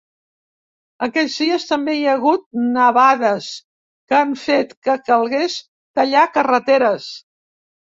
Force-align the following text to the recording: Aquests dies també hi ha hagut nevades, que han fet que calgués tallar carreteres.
Aquests 1.07 1.35
dies 1.43 1.65
també 1.73 1.95
hi 1.99 2.07
ha 2.07 2.15
hagut 2.21 2.45
nevades, 2.79 3.53
que 4.09 4.21
han 4.25 4.35
fet 4.49 4.77
que 4.89 5.01
calgués 5.15 5.63
tallar 6.03 6.31
carreteres. 6.43 7.17